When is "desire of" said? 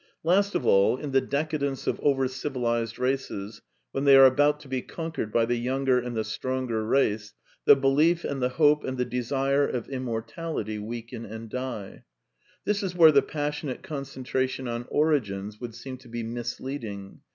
9.05-9.87